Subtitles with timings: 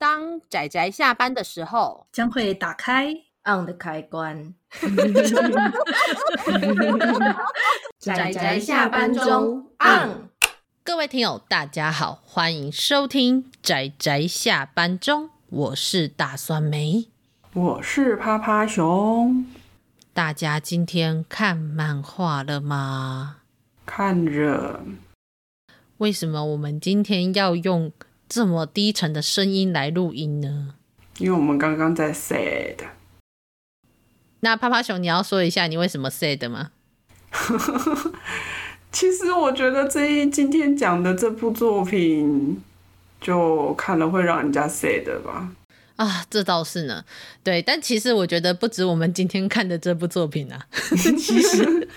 [0.00, 3.12] 当仔仔下班的时候，将会打开
[3.44, 4.54] on 的开关。
[8.00, 10.30] 仔仔下班中 on。
[10.82, 17.08] 各位听友，大家好，欢迎收听仔仔下班中，我是大酸梅，
[17.52, 19.44] 我是趴趴熊。
[20.14, 23.36] 大家今天看漫画了吗？
[23.84, 24.80] 看着。
[25.98, 27.92] 为什么我们今天要用
[28.30, 30.74] 这么低沉的声音来录音呢？
[31.18, 32.76] 因为我们刚刚在 sad。
[34.38, 36.70] 那趴趴熊，你要说一下你为什么 sad 吗？
[38.92, 42.62] 其实我觉得这一今天讲的这部作品，
[43.20, 45.50] 就看了会让人家 sad 吧。
[45.96, 47.04] 啊，这倒是呢。
[47.42, 50.66] 对，但其实我觉得不止我们今天看的这部作品啊。
[50.96, 51.88] 其实。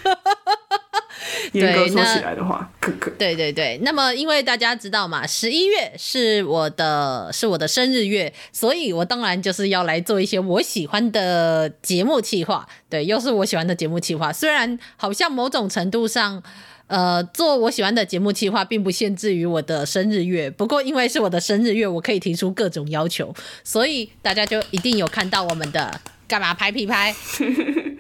[1.60, 3.80] 严格说起来的话，可可对对对。
[3.84, 12.68] 那么，因为大家知道嘛，十一月是我的是我的生日月，所以我当然就是要来做一些我喜欢的节目企划。
[12.90, 14.34] 对，又是我喜欢的节目企划。
[14.34, 16.42] 虽然好像某种程度上，
[16.88, 23.34] 呃，做我喜欢的节目计划并不限制于我的生日月，不过因为是我的生日月，我可以提出各种要求，
[23.64, 27.16] 所以大家就一定有看到我们的干嘛拍屁拍。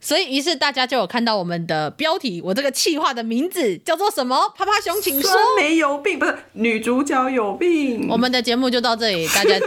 [0.00, 4.52] 所以，于是大家就有看到我们的标题，我这个企划的名字叫做什么？
[4.56, 5.30] 啪啪熊，请说。
[5.56, 8.08] 没有病，不是女主角有病。
[8.10, 9.58] 我们的节目就到这里，大家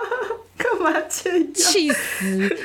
[0.56, 1.54] 干嘛这样？
[1.54, 2.56] 气死！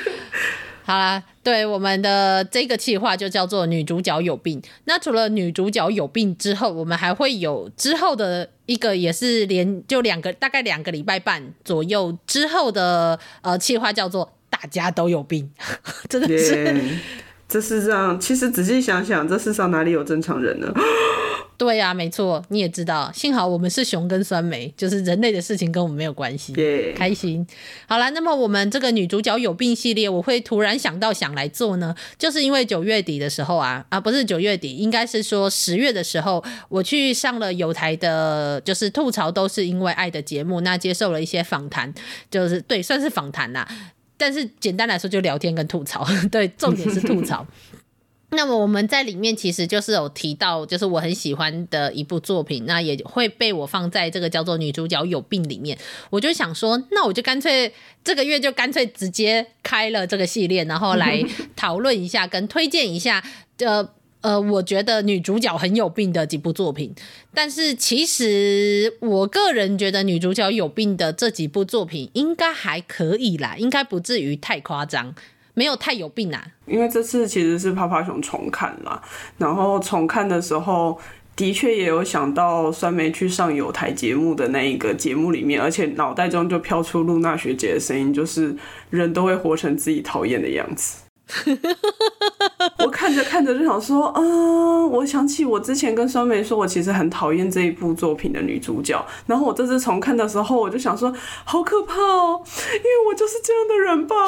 [0.86, 4.60] 好啦，对，我们的这个企划就叫做女主角有病。
[4.84, 14.33] 那除了女主角有病之后，我们还会有之后的一个，也是连就两个，大概两个礼拜半左右之后的呃企划，叫做大
[14.66, 15.50] 家都有病，
[16.08, 16.54] 真的是。
[16.54, 16.98] Yeah.
[17.46, 20.72] 这世上，其实仔细想想，这世上哪里有正常人呢？
[21.56, 26.52] 对呀、啊，没错，你也知道，幸好我们是熊跟酸梅，就是人类的事情跟我们没有关系。
[26.96, 27.46] 开心。
[27.86, 41.94] 好了，那么我们这个女主角有病系列，我会突然想到想来做呢，就是因为九月底的时候啊，啊不是九月底，应该是说十月的时候，我去上了有台的，就是吐槽都是因为爱的节目，那接受了一些访谈，
[42.30, 43.68] 就是对，算是访谈啦。
[44.16, 47.46] 但是简单来说，就聊天跟吐槽， 对，重点是吐槽。
[48.30, 55.78] 那么我们在里面其实就是有提到，就是我很喜欢的一部作品，那也会被我放在这个叫做“女主角有病”里面。
[56.10, 57.72] 我就想说，那我就干脆
[58.02, 61.22] 这个月就干脆直接开了这个系列，然后来
[61.54, 63.22] 讨论一下，跟推荐一下，
[63.58, 63.88] 呃。
[64.24, 66.94] 呃，我觉得女主角很有病的几部作品，
[67.34, 75.14] 但是其实我个人觉得女主角有病的这几部作品应该还可以啦，应该不至于太夸张，
[75.52, 76.42] 没有太有病啊。
[76.66, 79.02] 因为这次其实是趴趴熊重看啦，
[79.36, 80.98] 然后重看的时候
[81.36, 88.56] 的确也有想到酸梅去上有台节目的那一个节目里面，而且脑袋中就飘出露娜学姐的声音，就是
[88.88, 91.02] 人都会活成自己讨厌的样子。
[92.84, 99.04] 我看着看着就想说，嗯，我想起我之前跟酸梅说，我其实很讨厌这一部作品的女主角。
[99.26, 101.12] 然后我这次重看的时候，我就想说，
[101.44, 102.40] 好可怕哦，
[102.72, 104.16] 因为我就是这样的人吧。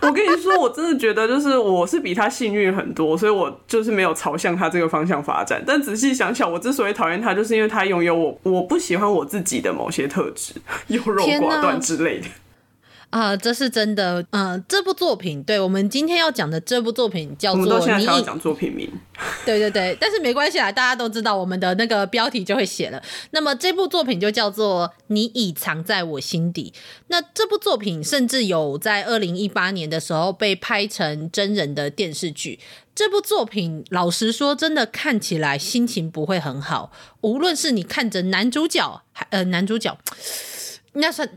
[0.00, 5.62] 我跟你说，我真的觉得就是我是比她幸运很多，所以我就是没有朝向她这个方向发展。
[5.64, 10.54] 但仔细想想，我之所以讨厌她，就是因为她拥有我我不喜欢我自己的某些特质，
[10.88, 12.26] 优柔寡断之类的。
[13.12, 14.22] 啊、呃，这是真的。
[14.30, 17.70] 嗯、呃，这部作品，对，我们今天要讲的这部作品叫做《你》。
[17.74, 18.90] 我们都现在要讲作品名。
[19.44, 23.02] 对对对，但是没关系啦，大家都知道我们的那个标题就会写了。
[23.32, 26.72] 那么这部作品就叫做《你已藏在我心底》。
[27.08, 32.58] 那这部作品甚至有在二零一八年的时候被拍成真人的电视剧。
[32.94, 36.90] 这部作品老实说，真的看起来心情不会很好。
[37.20, 39.98] 无论是你看着男主角，还呃男主角，
[40.94, 41.28] 那算。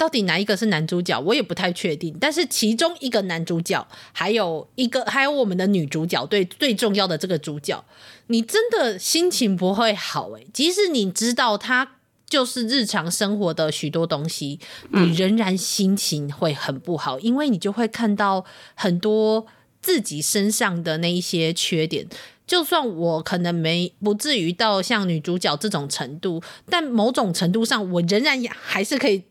[0.00, 2.16] 到底哪一个是男主角，我也不太确定。
[2.18, 7.84] 但是其中一个男主角，还有一个，还有我们的女主角，对，最重要的这个主角，
[8.28, 10.46] 你真的心情不会好诶。
[10.54, 11.96] 即使你知道他
[12.26, 14.58] 就是日常生活的许多东西，
[14.88, 19.46] 你仍然心情会很不好，因为你就会看到很多
[19.82, 22.06] 自己身上的那一些缺点。
[22.46, 29.24] 就算我可能没不至于到像女主角这种程度，但某种程度上，我仍然还是可以。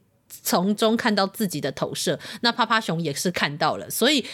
[0.44, 3.90] 从中看到自己的投射，那趴趴熊也是看到了。
[3.90, 4.26] 所以，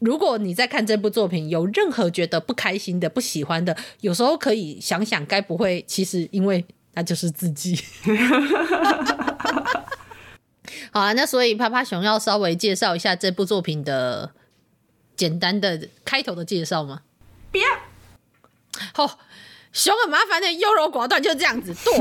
[0.00, 6.64] 如果你在看这部作品有任何觉得不开心的、不喜欢的，有时候可以想想，该不会其实因为
[6.94, 7.78] 那就是自己。
[10.92, 14.32] 好啊，那所以趴趴熊要稍微介绍一下这部作品的
[15.16, 17.02] 简单的开头的介绍吗？
[17.50, 17.64] 不要。
[18.92, 19.18] 好，
[19.72, 21.94] 熊很麻烦的优柔寡断，就这样子剁。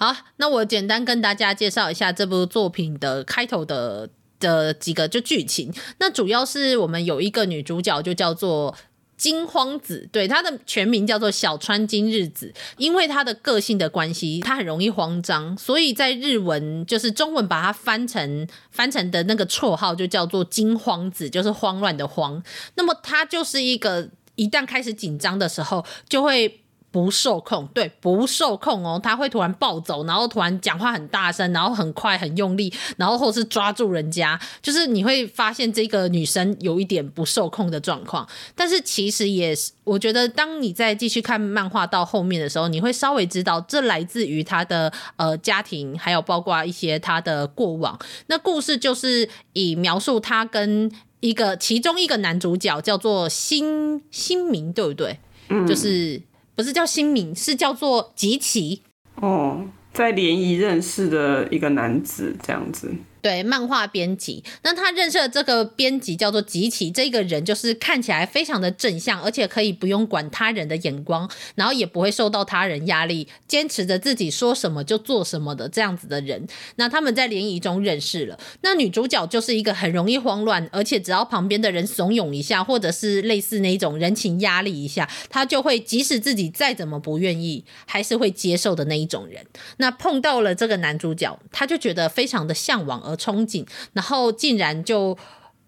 [0.00, 4.08] 好，那我简单跟大家介绍一下这部作品的开头的
[4.38, 5.70] 的几个就剧情。
[5.98, 8.74] 那主要是我们有一个女主角，就叫做
[9.18, 12.54] 金荒子，对，她的全名叫做小川今日子。
[12.78, 22.42] 因为她的个性的关系，她很容易慌张，所以在日文就是中文把它翻成翻成的那个绰号就叫做金荒子，就是慌乱的慌。
[22.76, 26.62] 那么她就是一个一旦开始紧张的时候就会。
[26.92, 38.28] 不受控，对，不受控哦，他会突然暴走，然后突然讲话很大声，然后很快很用力，然后或是抓住人家，就是你会发现这个女生有一点不受控的状况。
[38.56, 47.96] 但是其实也是，我觉得当你在继续看漫画到后面的时候，你会稍微知道这来自于她的呃家庭，还有包括一些她的过往。
[48.26, 50.90] 那故事就是以描述她跟
[51.20, 55.20] 一个其中一个男主角叫做新新明，对不对？
[55.48, 56.20] 嗯，就是。
[56.60, 58.82] 不是叫新名，是叫做吉崎
[59.14, 59.64] 哦，
[59.94, 62.92] 在联谊认识的一个男子这样子。
[63.22, 76.46] 对，漫画编辑，那他认识的这个编辑叫做吉崎，这个人就是看起来非常的正向，而且可以不用管他人的眼光，然后也不会受到他人压力，坚持着自己说什么就做什么的这样子的人。
[76.76, 78.38] 那他们在联谊中认识了。
[78.62, 89.44] 那女主角就是一个很容易慌乱，而且只要旁边的人怂恿一下，或者是类似那种人情压力一下，她就会即使自己再怎么不愿意，还是会接受的那一种人。
[89.76, 93.09] 那碰到了这个男主角，他就觉得非常的向往。
[93.10, 95.18] 和憧憬，然后竟然就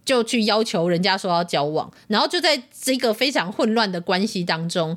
[0.05, 4.97] 就去要求人家说要交往，然后就在这个非常混乱的关系当中，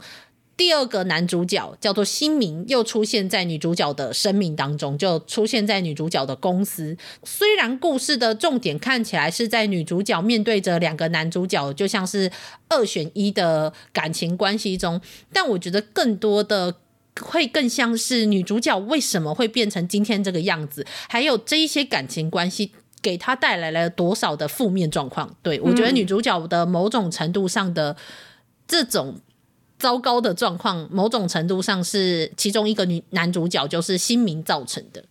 [0.56, 6.96] 第二个男主角叫做新明，又出现在女主角的生命当中，就出现在女主角的公司。
[7.24, 12.32] 虽然故事的重点看起来是在女主角面对着两个男主角，就像是
[12.70, 15.02] 二选一的感情关系中，
[15.34, 16.76] 但我觉得更多的。
[17.22, 22.72] 会更像是女主角为什么会变成今天这个样子，还有这一些感情关系
[23.02, 25.34] 给她带来了多少的负面状况。
[25.42, 27.96] 对，我觉得女主角的某种程度上的
[28.68, 29.16] 这种
[29.80, 35.02] 糟糕的状况，某种程度上是其中一个女男主角就是新明造成的。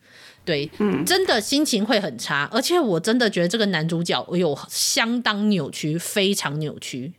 [0.44, 7.14] 对，嗯，真的心情会很差，而且我真的觉得这个男主角有相当扭曲，非常扭曲。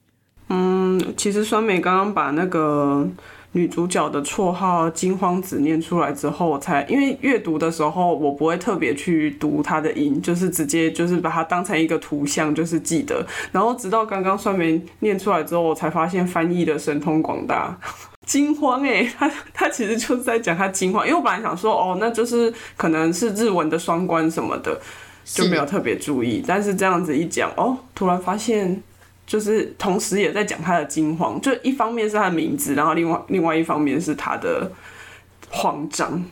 [0.50, 3.10] 嗯，其实酸梅刚刚把那个。
[3.56, 13.26] 女主角的绰号金荒子念出来之后，我才因为阅读的时候我不会特别去读它的音，就是直接就是把它当成一个图像，就是记得。
[13.54, 17.78] 然后直到刚刚酸梅念出来之后，我才发现翻译的神通广大。
[18.28, 24.78] 惊慌哎、欸，他他其实就是在讲他惊慌，因为我本来想说哦，那就是可能是日文的双关什么的，
[25.24, 26.44] 就没有特别注意。
[26.46, 28.84] 但是这样子一讲哦，突然发现。
[29.26, 34.72] 就是同时也在讲他的惊慌，就一方面是他的名字，然后另外另外一方面是他的
[35.50, 36.24] 慌张。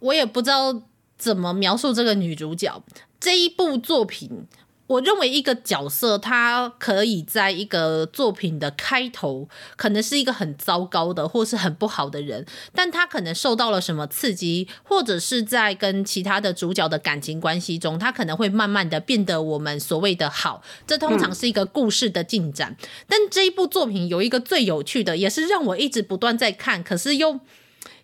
[0.00, 0.82] 我也不知道
[1.16, 2.82] 怎么描述这个女主角
[3.20, 4.46] 这一部作品。
[4.92, 12.44] 我认为一个角色，他可以在一个作品的开头，可能是一个很糟糕的，或是很不好的人，
[12.74, 20.62] 但他可能受到了什么刺激，或者是在跟其他的主角的感情关系中，他可能会慢慢的变得我们所谓的好。
[20.86, 22.76] 这通常是一个故事的进展。
[22.78, 22.88] 嗯。
[23.08, 27.40] 但这一部作品有一个最有趣的，也是让我一直不断在看，可是又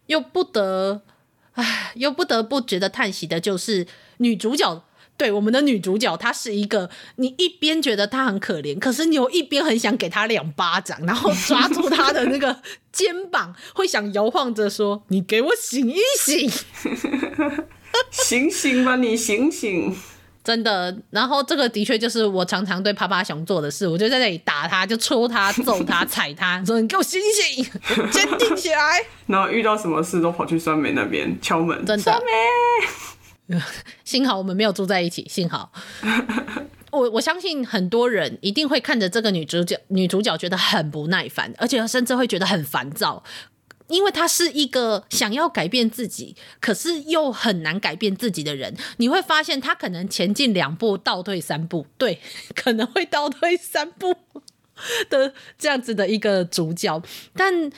[0.07, 1.03] 又不得，
[1.53, 3.87] 唉，又不得不觉得叹息的，就是
[4.17, 4.83] 女主角。
[5.19, 16.49] 对，我们的女主角，她是一个，你一边觉得她很可怜，可是你又一边很想给她两巴掌，然后抓住她的那个肩膀，会想摇晃着说：“你给我醒一醒，
[18.13, 19.95] 醒醒吧，你醒醒！”
[20.45, 27.67] 真的，然后这个的确就是我常常对趴趴熊做的事，我就在那里打他，就抽他、揍他、踩他，说：“你给我醒醒，
[28.13, 29.05] 坚定起来。
[29.27, 32.03] ”然后遇到什么事都跑去酸梅那边敲门，真的。
[32.05, 32.31] 酸梅。
[34.05, 35.73] 幸好我们没有住在一起，幸好。
[36.91, 43.23] 我我相信很多人一定会看着这个女主角，女主角觉得很不耐烦，而且甚至会觉得很烦躁，
[43.89, 48.75] 因为她是一个想要改变自己，可是又很难改变自己的人。
[48.97, 52.21] 你会发现她可能前进两步，倒退三步，对，
[52.57, 54.17] 可能会倒退三步
[55.11, 57.03] 的这样子的一个主角，
[57.35, 57.71] 但。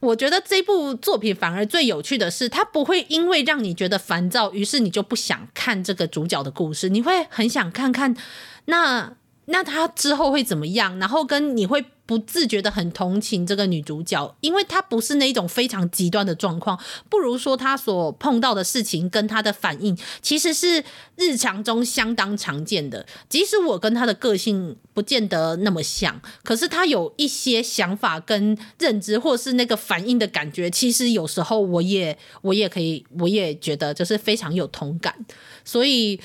[0.00, 6.88] 我觉得这部作品反而最有趣的是，它不会因为让你觉得烦躁，于是你就不想看这个主角的故事。
[6.88, 8.16] 你会很想看看
[8.64, 9.12] 那
[9.46, 16.76] 那他之后会怎么样，然后跟你会不自觉的很同情这个女主角，因为她不是那一种非常极端的状况，
[17.08, 20.82] 不如说她所碰到的事情跟她的反应，其实是
[21.14, 23.06] 日常中相当常见的。
[23.28, 35.14] 即使我跟她的个性不见得那么像，可是她有一些想法跟认知，或是那个反应的感觉，其实有时候我也我也可以，我也觉得就是非常有同感，
[35.64, 36.18] 所以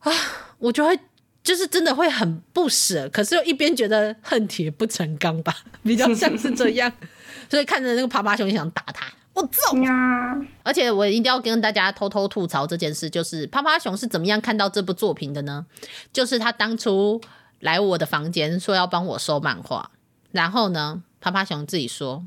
[0.00, 0.12] 啊，
[0.58, 1.00] 我就会。
[1.42, 6.92] 就是真的会很不舍，可是又一边觉得恨铁不成钢吧， 比较像是这样。
[7.50, 10.40] 所以看着那个趴趴熊，想打他，我揍呀！
[10.62, 15.66] 而且我一定要跟大家偷偷吐槽这件事，就是趴趴熊是怎么样看到这部作品的呢？
[16.12, 17.20] 就是他当初
[17.60, 19.90] 来我的房间说要帮我收漫画，
[20.30, 22.24] 然后呢，趴趴熊自己说，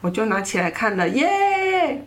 [0.00, 1.26] 我就拿起来看了耶。
[1.26, 2.00] Yeah!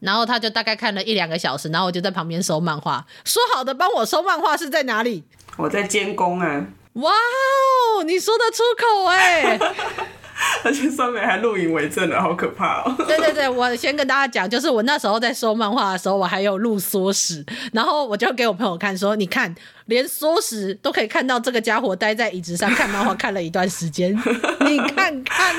[0.00, 3.06] 然后他就大概看了一两个小时，然后我就在旁边收漫画。
[3.24, 5.24] 说好的帮我收漫画是在哪里？
[5.56, 6.66] 我在监工啊！
[6.94, 9.58] 哇哦，你说得出口哎！
[10.64, 12.94] 而且上面还录影为证了，好可怕哦！
[13.06, 19.54] 对对对，我先跟大家讲，就是我那时候在收漫画的时候，我还有录缩时，然后我就给我朋友看，说你看，
[19.86, 24.12] 连缩时都可以看到这个家伙待在椅子上看漫画看了一段时间，
[24.66, 25.54] 你看看，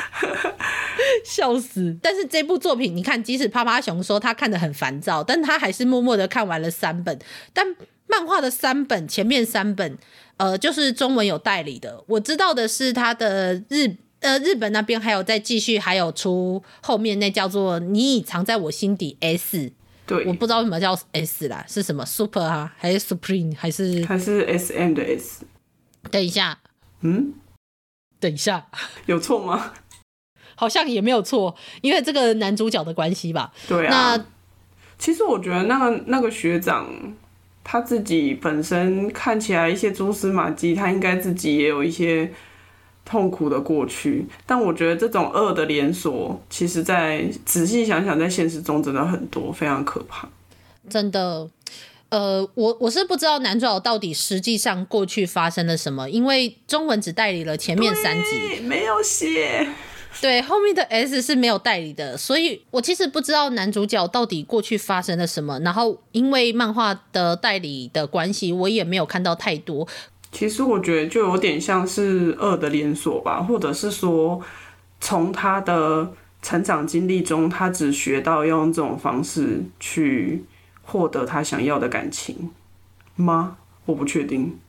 [1.23, 1.95] 笑死！
[2.01, 7.19] 但是这部作品，你看，即使趴趴熊说他看得很烦躁，但他还是默默的看完了三本，
[7.53, 7.65] 但。
[8.07, 9.97] 漫画的三本，前面三本，
[10.37, 12.03] 呃，就是中文有代理的。
[12.05, 13.91] 我知道的是，他的日
[14.25, 19.71] 呃日本那边还有在继续，还有出后面那叫做《你已藏在我心底》S。
[20.07, 25.45] 对，我不知道为什么叫 S 啦，是什么 Super 啊，还是 Supreme，还是还是 SM 的 S？
[26.09, 26.59] 等一下，
[27.01, 27.33] 嗯，
[28.19, 28.67] 等一下，
[29.05, 29.73] 有错吗？
[30.55, 33.53] 好像也没有错，因为这个男主角的关系吧。
[33.67, 34.15] 对啊。
[34.17, 34.25] 那
[34.97, 36.89] 其实我觉得那个那个学长。
[37.67, 42.31] 他自己本身看起来一些蛛丝马迹，他应该自己也有一些
[43.05, 44.25] 痛苦的过去。
[44.45, 50.27] 但我觉得这种恶的连锁，其实在仔细想想，在现实中真的很多，非常可怕。
[50.89, 51.47] 真的，
[52.09, 59.67] 呃，我我是不知道男主角到底实际上过去发生了什么，因为中文只代理了前面三集，没有写。
[60.21, 65.59] 对，后面的 S 是没有代理的，所以我其实不知道男主角到底过去发生了什么。
[65.59, 69.85] 然后因为漫画的代理的关系，我也没有看到太多。
[70.35, 74.41] 其实我觉得就有点像是恶的连锁吧，或者是说
[74.99, 76.11] 从他的
[76.41, 80.43] 成长经历中，他只学到用这种方式去
[80.83, 82.51] 获得他想要的感情
[83.15, 83.55] 吗？
[83.85, 84.59] 我不确定。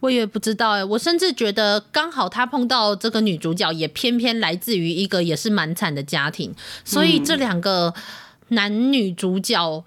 [0.00, 7.92] 我也不知道哎，我甚至觉得刚好他碰到这个女主角，也偏偏来自于一个也是蛮惨的家庭，所以这两个
[8.48, 9.84] 男女主角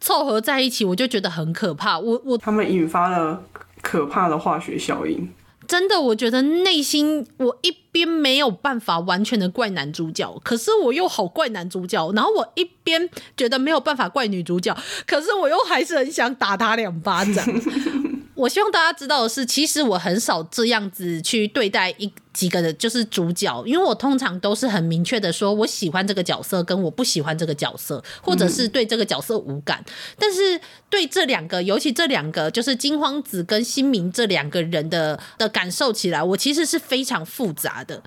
[0.00, 1.96] 凑合在一起，我就觉得很可怕。
[2.00, 3.44] 我我他们引发了
[3.84, 5.28] 可怕的化学效应，
[5.68, 14.74] 真的，我觉得内心我一边没有办法完全的怪男主角，可是我又好怪男主角，然后我一边觉得没有办法怪女主角，
[15.06, 17.44] 可是我又还是很想打他两巴掌。
[18.34, 29.78] 我希望大家知道的是，其实我很少这样子去对待一几个的，就是主角，因为我通常都是很明确的说，我喜欢这个角色，跟我不喜欢这个角色，或者是对这个角色无感。
[29.86, 30.60] 嗯、但是
[30.90, 38.02] 对这两个，尤其这两个，就是金荒子跟新明这两个人的的感受起来，我其实是非常复杂的。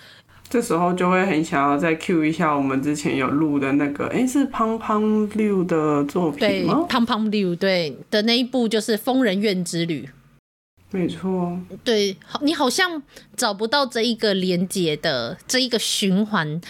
[0.49, 6.85] 这时候就会很想要再 cue 一下我们之前有录的那个，哎，是胖胖六的作品吗？
[6.89, 10.05] 胖胖六对的那一部就是《疯人院之旅》。
[10.89, 13.03] 没错，对，好，你好像
[13.35, 16.61] 找不到这一个连接的这一个循环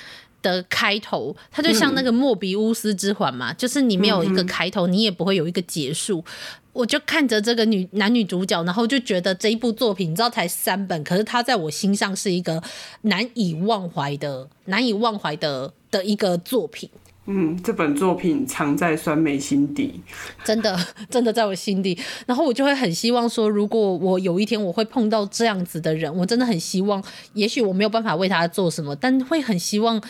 [0.42, 6.20] 的开头，它就像那个莫比乌斯之环嘛，嗯、就是你没有一个开头，你也不会有一个结束。
[6.20, 6.34] 嗯、
[6.74, 12.62] 我就看着这个女男女主角，然后就觉得这一部作品，你知道才三本，可是它在我心上是一个
[13.04, 16.90] 难以忘怀的、难以忘怀的的一个作品。
[17.30, 20.02] 嗯，这本作品藏在酸梅心底，
[20.46, 20.80] 真的，
[21.12, 21.98] 真的在我心底。
[22.26, 27.04] 然后我就会很希望说，如果我有一天我会碰到这样子的人，我真的很希望，
[27.34, 30.02] 也许我没有办法为他做什么，但会很希望，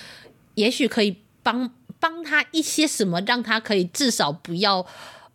[0.53, 4.85] 也许可以帮帮他一些什么，让他可以至少不要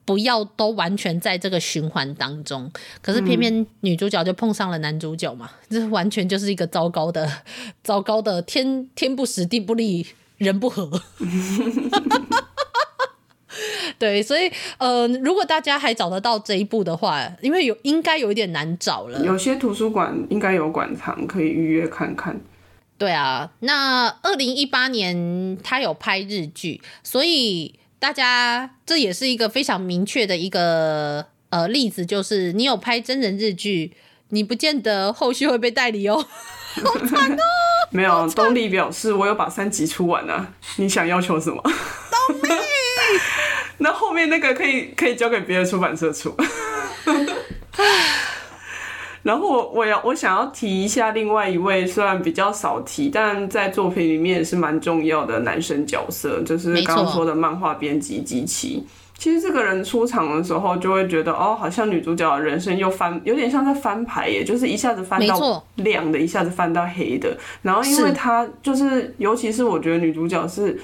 [0.05, 2.71] 不要都完全在这个循环当中。
[3.01, 7.29] 可是偏偏女主角就碰上了男主角嘛，这完全就是一个糟糕的、
[7.83, 10.07] 糟糕的天天不时地不利。
[10.42, 10.90] 人不和，
[13.99, 19.25] 对，所以呃，如果大家还找得到这一步的话，因为有应该有一点难找了。
[19.25, 22.40] 有些图书馆应该有馆藏可以预约看看。
[22.99, 33.92] 对啊，那二零一八年他有拍日剧，所以大家这也是一个非常明确的一个呃例子，就是你有拍真人日剧，
[34.28, 36.25] 你不见得后续会被代理哦。
[36.82, 37.42] 好惨哦！
[37.92, 40.49] 没有，东丽表示我有把三集出完啊。
[40.76, 41.62] 你想要求什么？
[41.62, 41.70] 东
[42.42, 42.49] 丽，
[43.78, 46.34] 那后面那个可以可以交给别的出版社出。
[49.22, 58.84] 然后我我要我想要提一下另外一位虽然比较少提，但在作品里面也是蛮重要的男生角色，就是刚刚说的漫画编辑吉崎。
[59.23, 67.38] 其实这个人出场的时候，就会觉得哦，好像女主角的人生又翻，有点像在翻牌耶，就是一下子翻到亮的，一下子翻到黑的。
[67.62, 70.76] 然后因为他就是，尤其是我觉得女主角是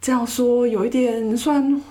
[0.00, 1.82] 这样说，有一点算。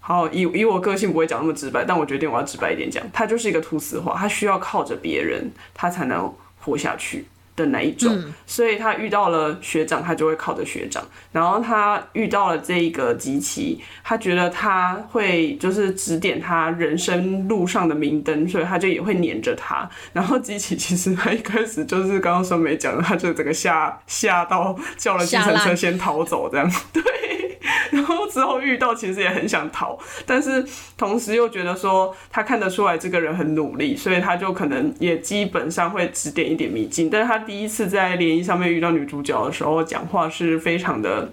[0.00, 8.12] 好，以以我个性不会讲那么直白，但我决定我要直白一点讲，她就是一个蠹丝花，他需要靠着别人，她才能活下去的那一种。
[8.14, 11.02] 嗯、所以他遇到了学长，他就会靠着学长。
[11.32, 19.88] 然后他遇到了这一个吉崎，他觉得他会就是指点他人生路上的明灯，所以他就也会黏着他。
[20.12, 27.02] 然后吉崎其实他一开始就是刚刚说没讲，他就整个吓吓到叫了计程车先逃走这样， 对。
[27.92, 30.64] 然后之后遇到，其实也很想逃，但是
[30.96, 37.08] 同时又觉得说他看得出来这个人很努力，所以他就可能也基本上会指点一点迷津。
[37.08, 41.32] 但是他第一次在联谊上面遇到女主角的时候，讲话是非常的。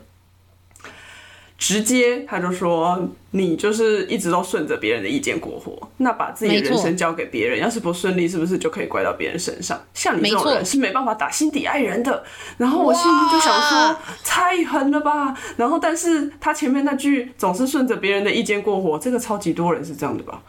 [1.59, 9.79] 直接他就说，你就是一直都顺着别人的意见过活，那把自己的人生交给别人，要是不顺利，是不是就可以怪到别人身上？
[9.93, 12.23] 像你这种人是没办法打心底爱人的。
[12.57, 15.37] 然后我心里就想说，太狠了吧。
[15.57, 20.41] 然后但是他前面那句总是顺着别人的意见过活，这个超级多人是这样的吧？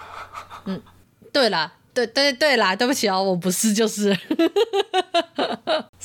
[0.67, 0.81] 嗯，
[1.33, 1.73] 对啦。
[1.93, 4.17] 对对对啦，对不起哦，我不是就是，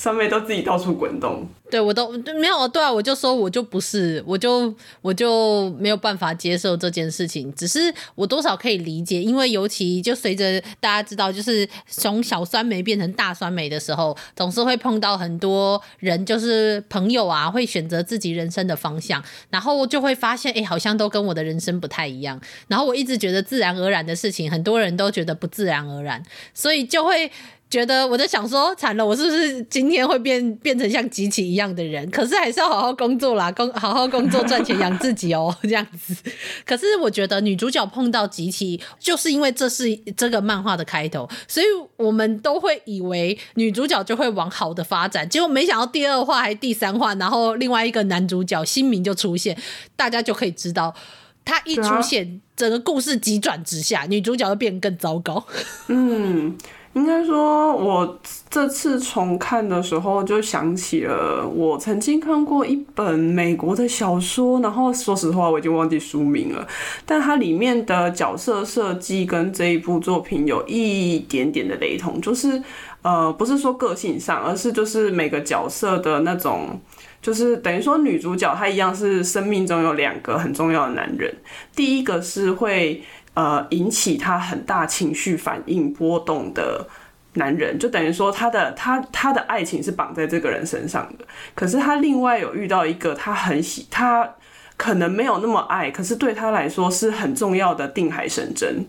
[0.06, 1.48] 上面都自己到处滚动。
[1.68, 4.72] 对，我都没有对啊，我就说我就不是，我就
[5.02, 7.52] 我就没有办法接受这件事情。
[7.56, 22.40] 只是我多少可以理解，因为尤其就随着大家知道，就是从小酸梅变成大酸梅的时候，总是会碰到很多人，就是朋友啊，会选择自己人生的方向，然后就会发现，哎，好像都跟我的人生不太一样。
[22.68, 25.48] 然后我一直觉得自然而然的事情，很多人都觉得不。
[25.56, 26.22] 自然而然，
[26.54, 27.32] 所以就会
[27.68, 32.10] 觉得我在想说，惨了，我是不是今天会变变成像吉崎一样的人？
[32.12, 36.16] 可是还是要好好工作啦，工好好工作赚钱养自己哦，这样子。
[36.64, 41.66] 可是我觉得女主角碰到吉崎，就是因为这是这个漫画的开头，所以
[41.98, 45.28] 我们都会以为女主角就会往好的发展。
[45.28, 49.58] 结果没想到第二话还第三话，然后另外一个男主角新名就出现，
[49.96, 50.96] 大家就可以知道。
[51.44, 55.46] 他一出现，整个故事急转直下，女主角就变得更糟糕。
[55.90, 56.58] 嗯，
[56.96, 66.66] 应该说，我这次重看的时候，就想起了我曾经看过一本美国的小说，然后说实话，我已经忘记书名了，
[67.06, 72.64] 但它里面的角色设计跟这一部作品有一点点的雷同，就是
[73.02, 76.80] 呃，不是说个性上，而是就是每个角色的那种。
[77.22, 81.36] 就是等于说，女主角她一样是生命中有两个很重要的男人。
[81.76, 83.02] 第一个是会
[83.36, 86.88] 呃引起他很大情绪反应波动的
[87.34, 91.26] 男人，就等于说他的他他的爱情是绑在这个人身上的。
[91.54, 94.28] 可是他另外有遇到一个他很喜，他
[94.76, 98.86] 可能没有那么爱，可是对他来说是很重要的定海神针，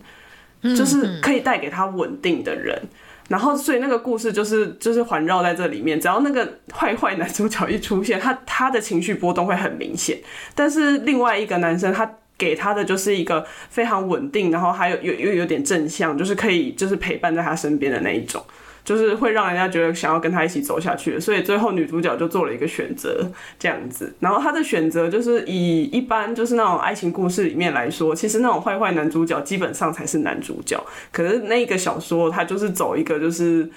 [0.74, 2.80] 就是可以带给他稳定的人。
[3.28, 6.00] 然后，所以那个故事就是就是环绕在这里面。
[6.00, 10.16] 只要那个坏坏男主角一出现，他他的情绪波动会很明显。
[10.54, 18.44] 但是另外一个男生，他给他的就是一个非常稳定，然后还有又又有点正向，就是可以就是陪伴在他身边的那一种。
[18.84, 24.14] 就是会让人家觉得想要跟他一起走下去，所以最后女主角就做了一个选择，这样子。
[24.20, 30.80] 然后她的选择就是以一般就是那种爱情故事里面来说，其实那种坏坏男主角基本上才是男主角。
[31.10, 33.68] 可是那个小说它就是走一个就是，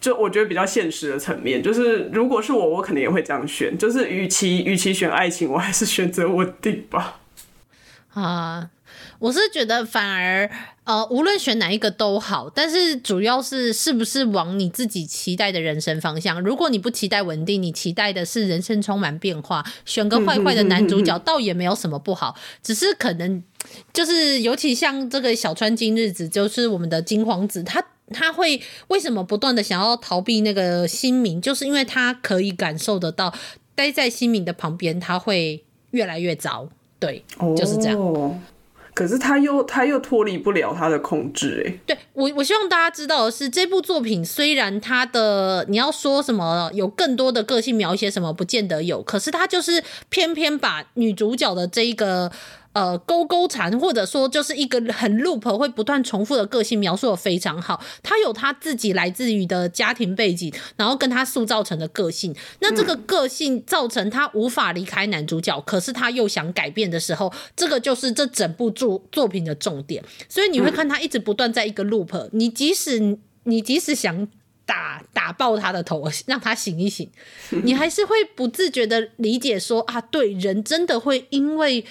[0.00, 3.76] 就我觉得比较现实的层面，就是如果是我，我可能也会这样选。
[3.76, 7.18] 就是与其与其选爱情，我还是选择稳定吧。
[8.14, 8.70] 啊。
[9.18, 10.48] 我是觉得反而
[10.84, 16.40] 呃，无论选哪一个都好，但是主要是是不是往你自己期待的人生方向。
[16.40, 23.42] 如果你不期待稳定，你期待的是人生充满变化，选个坏坏的男主角倒也没有什么不好， 只是可能
[23.92, 33.34] 就是尤其像这个小川今日子，就是我们的金皇子，他他会为什么不断的想要逃避那个新名，就是因为他可以感受得到，
[33.74, 36.68] 待在新名的旁边，他会越来越糟。
[37.04, 37.24] 对，
[37.56, 38.40] 就是这样。
[38.94, 52.30] 可是他又他又脱离不了他的控制，哎，对我我希望大家知道的是，这部作品虽然他的你要说什么有更多的个性描写什么不见得有，可是他就是偏偏把女主角的这一个
[52.74, 57.82] 呃勾勾缠，或者说就是一个很 loop 会不断重复的个性描述的非常好。
[58.02, 62.36] 他有他自己来自于的家庭背景，然后跟他塑造成的个性。
[62.60, 70.04] 那这个个性造成他无法离开男主角，可是他又想改变的时候，这个就是这整部作作品的重点。
[70.28, 74.28] 所以你会看他一直不断在一个 loop，你即使你即使想。
[74.66, 77.06] 打打爆他的头，让他醒一醒。
[77.50, 81.84] 你还是会不自觉的理解说啊，对，人真的会因为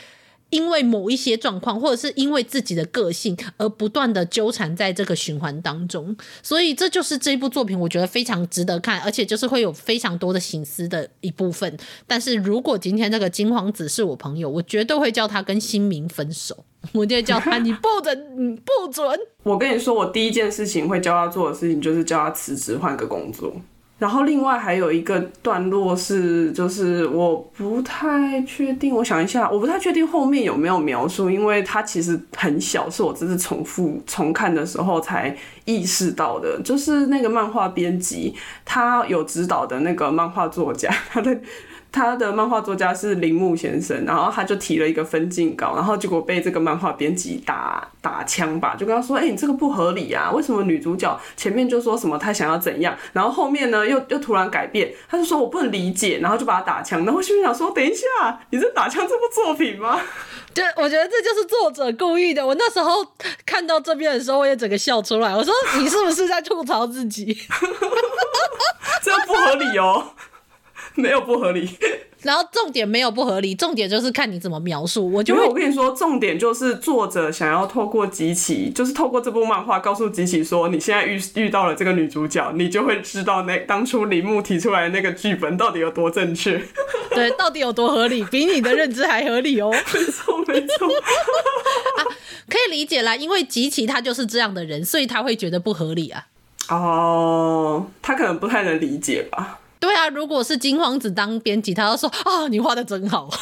[0.53, 6.15] 因为某一些状况，或者是因为自己的个性而不断的纠缠在这个循环当中。
[6.43, 11.75] 所以这就是这一部作品，我觉得非常值得看，而且就是会有非常多的心思的一部分。
[12.05, 16.63] 但是如果今天这个金皇子是我朋友，我绝对会叫他跟新民分手。
[16.91, 19.19] 我就叫他，你不准，你不准。
[19.43, 23.55] 我跟你说，我第一件事情会教他做的事情就是叫他辞职换个工作。
[24.03, 36.59] 然后另外还有一个段落是，就是我不太确定，我想一下，我不太确定后面有没有描述，因为它其实很小，是我这次重复重看的时候才意识到的。
[36.61, 38.35] 就是那个漫画编辑，
[38.65, 41.39] 他有指导的那个漫画作家，他的。
[41.93, 57.05] 他的漫画作家是铃木先生，然后他就提了一个分镜稿，然后结果被这个漫画编辑打打枪吧，就跟他说：“哎、欸，你这个不合理啊，为什么女主角前面就说什么她想要怎样，然后后面呢又又突然改变？”他就说：“我不能理解。”然后就把他打枪。
[57.05, 60.01] 然后我心里想说：“等一下，你是打枪这部作品吗？”
[60.55, 62.45] 对，我觉得这就是作者故意的。
[62.45, 63.05] 我那时候
[63.45, 65.35] 看到这边的时候，我也整个笑出来。
[65.35, 67.25] 我说：“你是不是在吐槽自己？”
[69.03, 70.07] 这不合理哦。
[70.95, 71.67] 没有不合理，
[72.21, 75.11] 然后重点没有不合理，重点就是看你怎么描述。
[75.11, 86.61] 我就会，我跟你说，重点就是作者想要透过吉崎，就是透过这部漫画告诉吉崎说，你现在遇遇到了这个女主角，你就会知道那当初铃木提出来的那个剧本到底有多正确，
[87.09, 89.71] 对， 到底有多合理，比你的认知还合理哦。
[89.71, 91.99] 没错，没错，啊，
[92.47, 96.27] 可以理解啦，因为吉崎他就是这样的人，所以他会觉得不合理啊。
[96.69, 99.59] 哦，他可能不太能理解吧。
[99.83, 103.29] 对啊，如果是金皇子当编辑，他要说啊，你画的真好。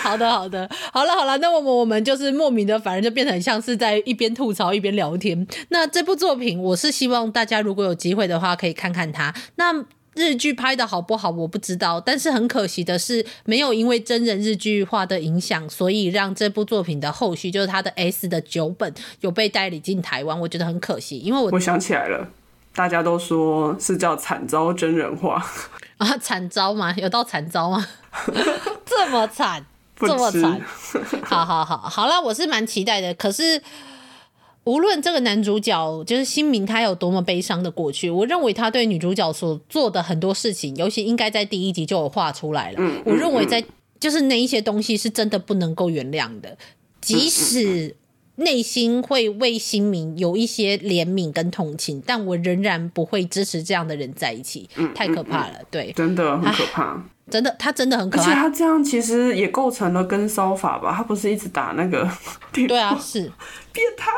[0.00, 5.46] 好的，好的，好了，好了，那我们我们就是莫名的，反而就变成像是在一边吐槽一边聊天。
[5.68, 9.32] 那这部作品，我是希望大家如果有机会的话，可以看看它。
[9.54, 9.72] 那
[10.14, 22.28] 日剧拍的好不好，我不知道，但是很可惜的是，没有因为真人日剧化的影响，所以让这部作品的后续，就是它的 S 的九本有被代理进台湾，我觉得很可惜，因为我我想起来了。
[22.74, 25.44] 大家都说是叫惨遭真人化
[25.98, 26.94] 啊，惨遭吗？
[26.96, 27.86] 有到惨遭吗？
[28.86, 30.60] 这么惨，这么惨，
[31.22, 33.12] 好好好，好了，我是蛮期待的。
[33.14, 33.62] 可是
[34.64, 42.76] 无论这个男主角就是新明，他有多么悲伤的过去，我认为他对女主角所做的很多事情，尤其应该在第一集就有画出来了。
[42.78, 43.62] 嗯嗯嗯，我认为在
[44.00, 46.56] 就是那一些东西是真的不能够原谅的，
[47.00, 47.96] 即使。
[48.36, 55.54] 内心会为新民有一些怜悯跟同情，但我仍然不会支持这样的人在一起，嗯、太可怕了。
[55.58, 58.24] 嗯、对，真的很可怕，真的，他真的很可怕。
[58.24, 60.94] 而且他这样其实也构成了跟骚法吧？
[60.96, 62.08] 他不是一直打那个？
[62.52, 63.30] 对啊，是
[63.72, 64.08] 变态。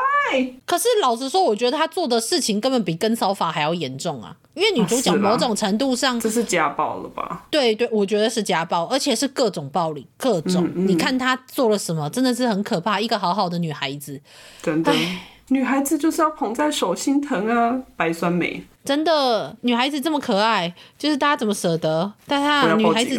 [0.65, 4.37] 可是老实说，我觉得他做的事情根本比跟骚法还要严重啊。
[4.55, 7.45] 因为女主角某种程度上，这是家暴了吧？
[7.51, 10.63] 对对，我觉得是家暴，而且是各种暴力，各种。
[10.63, 12.99] 嗯嗯、你看她做了什么，真的是很可怕。
[12.99, 14.19] 一个好好的女孩子，
[14.61, 14.91] 真的，
[15.49, 18.65] 女孩子就是要捧在手心疼啊，白酸梅。
[18.85, 22.13] 真的，女孩子这么可爱，就是大家怎么舍得？
[22.25, 23.15] 但她女孩子，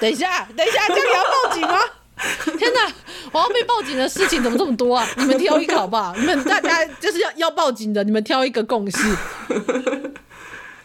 [0.00, 1.78] 等一下，等一下，这里要报警吗？
[2.56, 2.80] 天哪，
[3.32, 5.06] 我要被报警的事情怎么这么多啊？
[5.18, 6.14] 你们挑一个好不好？
[6.16, 9.16] 你们大家就是要要报警的，你们挑一个共识。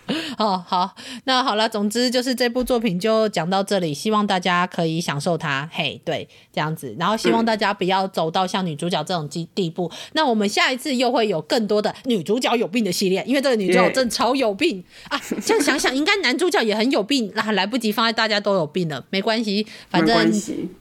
[0.37, 5.69] 哦，好，那好了，总之就是这部作品就讲到这里，希望大家可以享受它。
[5.71, 9.89] 嘿，对，这样子，然后希望大家不要走到像女主角这种地地步。
[9.93, 15.19] 嗯、那我们下一次又会有更多的女主角有病的系列，因为这个女主角真的超有病啊！
[15.45, 20.31] 这样想想，应该男主角也很有病，那、啊、来不及放在大家都有病了，没关系，反正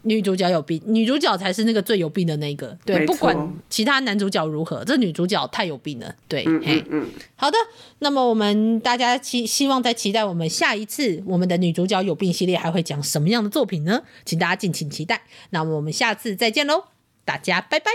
[0.03, 2.77] 女主角有病，女主角才是那个最有病的那个。
[2.85, 3.37] 对，不管
[3.69, 6.15] 其他男主角如何，这女主角太有病了。
[6.27, 7.57] 对，嗯，嗯，嗯嘿，好的，
[8.01, 9.10] 那么我们大家。
[9.19, 14.03] 期希望在期待我们下一次我们的女主角有病系列还会讲什么样的作品呢？
[14.25, 15.23] 请大家敬请期待。
[15.51, 16.85] 那我们下次再见喽，
[17.25, 17.91] 大家拜拜，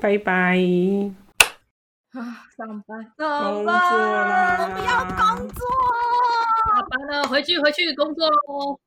[0.00, 0.58] 拜拜。
[2.12, 5.66] 啊，上班，上班，我们要工作，
[6.66, 8.78] 下班了，回去回去工作喽。